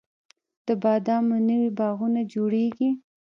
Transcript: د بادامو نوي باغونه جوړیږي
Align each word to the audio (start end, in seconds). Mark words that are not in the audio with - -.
د 0.67 0.69
بادامو 0.81 1.37
نوي 1.49 1.69
باغونه 1.79 2.21
جوړیږي 2.33 2.89